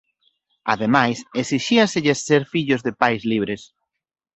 [0.73, 3.61] Ademais esixíaselles ser fillos de pais libres.